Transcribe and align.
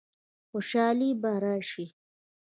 خوشحالي 0.51 1.09
به 1.21 1.31
راشي؟ 1.43 1.85